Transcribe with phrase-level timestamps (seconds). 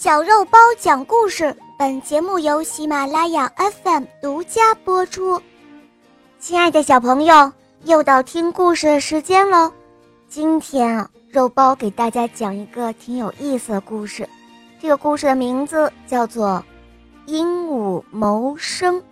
[0.00, 5.42] 小肉包讲故事，本节目由喜马拉雅 FM 独家播出。
[6.38, 9.72] 亲爱的小朋友，又到听故事的时间喽！
[10.28, 14.28] 今天啊，肉包给大家讲一个挺有意思的故事。
[14.80, 16.64] 这个故事的名字叫做
[17.28, 19.02] 《鹦鹉谋生》。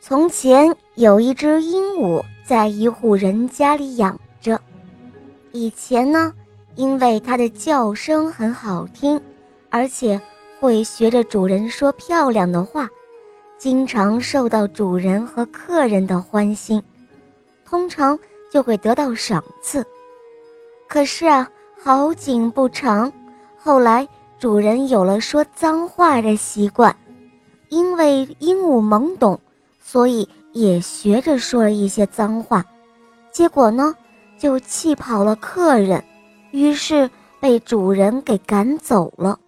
[0.00, 4.18] 从前有一只鹦鹉在一户人家里养。
[5.52, 6.32] 以前呢，
[6.76, 9.20] 因为它的叫声很好听，
[9.68, 10.20] 而且
[10.60, 12.88] 会学着主人说漂亮的话，
[13.58, 16.82] 经常受到主人和客人的欢心，
[17.64, 18.18] 通常
[18.50, 19.84] 就会得到赏赐。
[20.88, 21.48] 可是啊，
[21.82, 23.12] 好景不长，
[23.56, 24.06] 后来
[24.38, 26.94] 主人有了说脏话的习惯，
[27.68, 29.38] 因为鹦鹉懵懂，
[29.80, 32.64] 所以也学着说了一些脏话，
[33.32, 33.94] 结果呢？
[34.40, 36.02] 就气跑了客人，
[36.50, 39.38] 于是被主人给赶走了。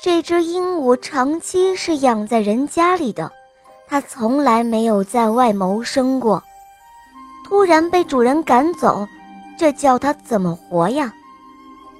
[0.00, 3.30] 这只鹦鹉长期是养在人家里的，
[3.86, 6.42] 它从来没有在外谋生过。
[7.44, 9.06] 突然被主人赶走，
[9.58, 11.12] 这叫它怎么活呀？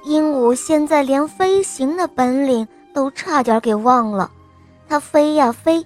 [0.05, 4.31] 鹦鹉现在连飞行的本领都差点给忘了，
[4.89, 5.85] 它飞呀飞，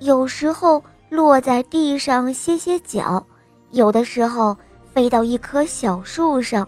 [0.00, 3.24] 有时候落在地上歇歇脚，
[3.70, 4.56] 有的时候。
[4.92, 6.66] 飞到一棵小树上，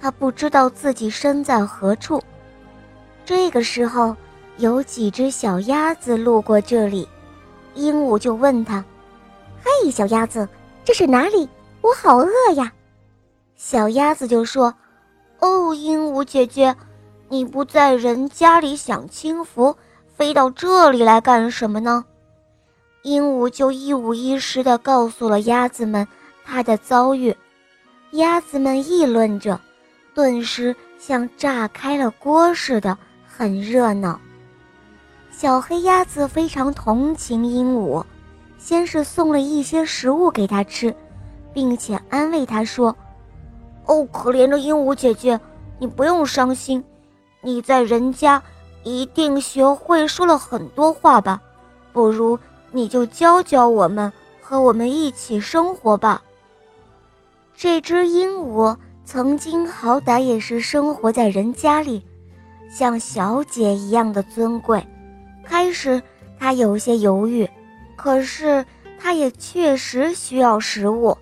[0.00, 2.22] 他不知道自己身在何处。
[3.24, 4.16] 这个时候，
[4.56, 7.08] 有几只小鸭子路过这里，
[7.74, 8.84] 鹦鹉就问他
[9.62, 10.48] ：“嘿，小鸭子，
[10.84, 11.48] 这是哪里？
[11.80, 12.72] 我好饿呀！”
[13.54, 14.74] 小鸭子就说
[15.40, 16.74] ：“哦，鹦鹉姐姐，
[17.28, 19.76] 你不在人家里享清福，
[20.16, 22.04] 飞到这里来干什么呢？”
[23.02, 26.06] 鹦鹉就一五一十地告诉了鸭子们
[26.44, 27.36] 它的遭遇。
[28.12, 29.60] 鸭子们议论着，
[30.14, 34.18] 顿时像炸开了锅似的，很热闹。
[35.30, 38.02] 小黑鸭子非常同情鹦鹉，
[38.56, 40.94] 先是送了一些食物给它吃，
[41.52, 42.96] 并且安慰它说
[43.84, 45.38] ：“哦，可怜的鹦鹉姐姐，
[45.78, 46.82] 你不用伤心，
[47.42, 48.42] 你在人家
[48.84, 51.40] 一定学会说了很多话吧？
[51.92, 52.38] 不如
[52.72, 56.22] 你就教教我们，和我们一起生活吧。”
[57.60, 62.00] 这只鹦鹉曾经好歹也是生活在人家里，
[62.70, 64.80] 像小姐一样的尊贵。
[65.42, 66.00] 开始
[66.38, 67.50] 它有些犹豫，
[67.96, 68.64] 可是
[68.96, 71.18] 它也确实需要食物，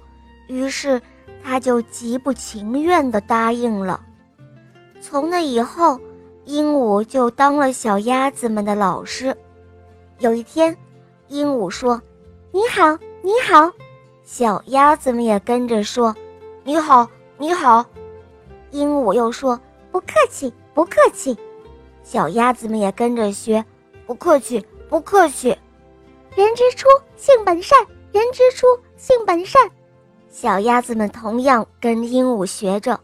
[0.47, 1.01] 于是
[1.43, 3.99] 它就极不情愿地答应了。
[5.01, 5.99] 从那以后，
[6.45, 9.35] 鹦鹉就当了小鸭子们的老师。
[10.19, 10.77] 有一天，
[11.29, 11.99] 鹦鹉说
[12.53, 12.93] ：“你好，
[13.23, 13.73] 你好。”
[14.23, 16.15] 小鸭子们也跟着说。
[16.67, 17.87] 你好，你好，
[18.73, 19.57] 鹦鹉又说
[19.93, 21.39] ：“不客气，不客气。”
[22.03, 23.65] 小鸭子们也跟着学
[24.05, 25.57] ：“不客气，不客气。”
[26.35, 27.79] 人之初，性本善，
[28.11, 28.67] 人之初，
[28.97, 29.71] 性本善。
[30.29, 32.99] 小鸭子们同样跟鹦鹉学着。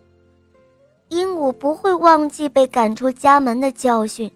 [1.10, 4.28] 鹦鹉不会忘记被赶出家门的教训，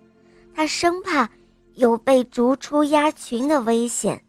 [0.54, 1.28] 它生怕
[1.74, 4.22] 有被逐出鸭群的危险，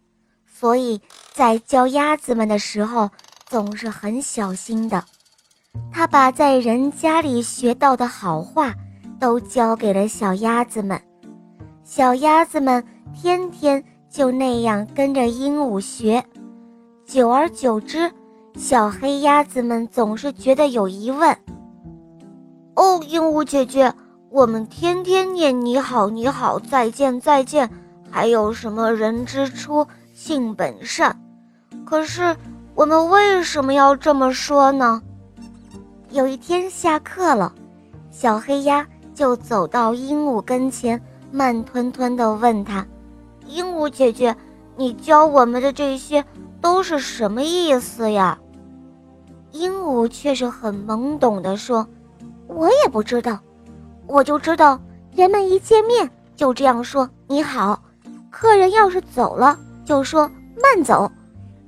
[0.47, 0.99] 所以
[1.33, 3.07] 在教鸭子们的时候。
[3.49, 5.01] 总是很小心的，
[5.89, 8.75] 他把在人家里学到的好话
[9.17, 11.01] 都教给了小鸭子们，
[11.85, 12.83] 小鸭子们
[13.15, 16.21] 天天就那样跟着鹦鹉学，
[17.05, 18.11] 久而久之，
[18.57, 21.31] 小黑鸭子们总是觉得有疑问。
[22.75, 23.93] 哦，鹦鹉姐姐，
[24.29, 27.69] 我们天天念你好，你好，再见，再见，
[28.11, 31.17] 还有什么人之初，性本善，
[31.85, 32.35] 可是。
[32.77, 35.01] 我们为什么要这么说呢？
[36.11, 37.51] 有一天下课了，
[38.11, 41.01] 小黑鸭就走到鹦鹉跟前，
[41.31, 42.85] 慢吞吞地问他
[43.49, 44.35] ：“鹦鹉姐姐，
[44.75, 46.23] 你教我们的这些
[46.61, 48.37] 都是什么意思呀？”
[49.53, 51.87] 鹦鹉却是很懵懂地说
[52.45, 53.39] ：“我也不知道，
[54.05, 54.79] 我就知道
[55.15, 57.81] 人们一见面就这样说你好，
[58.29, 60.29] 客人要是走了就说
[60.61, 61.11] 慢走。”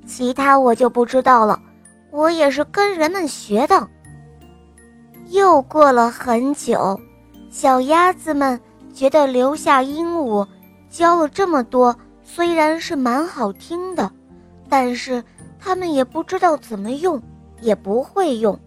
[0.09, 1.61] 其他我就不知道了，
[2.09, 3.87] 我也是跟人们学的。
[5.27, 6.99] 又过了很久，
[7.51, 8.59] 小鸭子们
[8.91, 10.47] 觉得留下鹦鹉
[10.89, 14.11] 教了这么多，虽然是蛮好听的，
[14.67, 15.23] 但是
[15.59, 17.21] 他们也不知道怎么用，
[17.61, 18.59] 也不会用，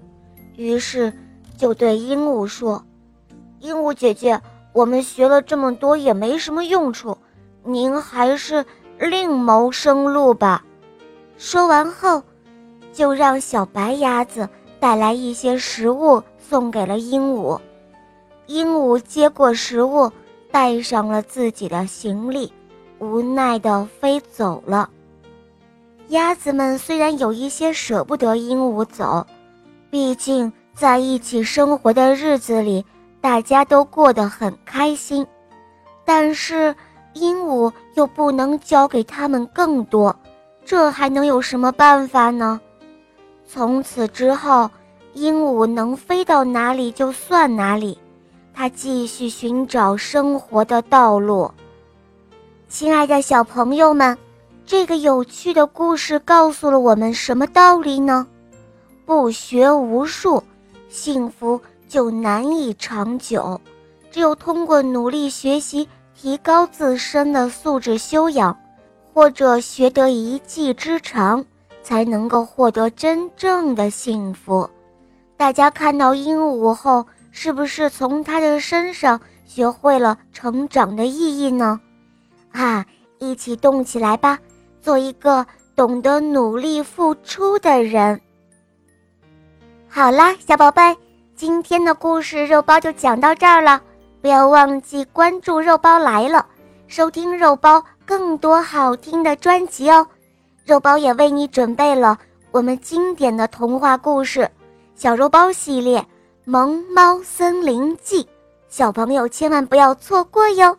[0.57, 1.13] 于是
[1.57, 2.81] 就对鹦鹉说
[3.59, 4.41] ：“鹦鹉姐姐，
[4.73, 7.19] 我们学了这么多也没什么用处，
[7.65, 8.65] 您还是
[9.01, 10.65] 另谋生路吧。”
[11.45, 12.23] 说完后，
[12.93, 14.49] 就让小白鸭子
[14.79, 17.59] 带来一些食物送给了鹦鹉。
[18.47, 20.09] 鹦鹉接过食物，
[20.53, 22.53] 带上了自己的行李，
[23.01, 24.89] 无奈地飞走了。
[26.11, 29.27] 鸭子们虽然有一些舍不得鹦鹉走，
[29.91, 32.85] 毕竟在一起生活的日子里，
[33.21, 35.27] 大家都过得很开心，
[36.05, 36.73] 但是
[37.15, 40.15] 鹦鹉又不能教给他们更多。
[40.73, 42.59] 这还能有什么办法呢？
[43.47, 44.71] 从此之后，
[45.13, 47.99] 鹦鹉能飞到哪里就算哪里，
[48.55, 51.51] 它继续寻找生活的道路。
[52.71, 54.17] 亲爱的小朋友们，
[54.65, 58.27] 这个有趣的故事告诉了我们什么道理呢？
[59.05, 60.43] 不学无术，
[60.89, 63.61] 幸福就难以长久。
[64.11, 68.57] 只有通过努力学习，提高自身的素质修养。
[69.15, 71.45] 或者学得一技之长，
[71.83, 74.69] 才能够获得真正的幸福。
[75.37, 81.81] 大家看到鹦鹉后，是不是从它的身上学会了成长的意义呢？
[82.53, 82.85] 啊，
[83.19, 84.39] 一起动起来吧，
[84.81, 88.21] 做一个懂得努力付出的人。
[89.89, 90.97] 好啦，小宝贝，
[91.35, 93.83] 今天的故事肉包就讲到这儿了，
[94.23, 96.47] 不要忘记关注肉包来了，
[96.87, 97.85] 收听肉包。
[98.07, 100.07] 更多好听的专辑哦，
[100.65, 102.19] 肉包也为你准备了
[102.51, 104.41] 我们经典的童话故事
[104.95, 106.01] 《小肉包系列·
[106.45, 108.25] 萌猫森林记》，
[108.69, 110.77] 小朋友千万不要错过哟。